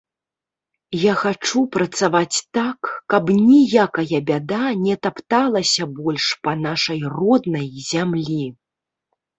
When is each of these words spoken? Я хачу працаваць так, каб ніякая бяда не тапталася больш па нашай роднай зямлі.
Я 0.99 1.13
хачу 1.23 1.61
працаваць 1.75 2.37
так, 2.59 2.81
каб 3.15 3.23
ніякая 3.41 4.19
бяда 4.31 4.63
не 4.85 4.95
тапталася 5.09 5.83
больш 6.01 6.25
па 6.47 6.51
нашай 6.67 6.99
роднай 7.21 7.67
зямлі. 7.93 8.43